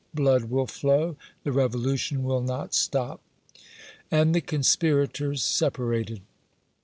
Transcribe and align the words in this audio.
Blood 0.15 0.45
will 0.45 0.65
flow! 0.65 1.15
The 1.43 1.51
revolution 1.51 2.23
will 2.23 2.41
not 2.41 2.73
stop!" 2.73 3.21
And 4.09 4.33
the 4.33 4.41
conspirators 4.41 5.43
separated. 5.43 6.21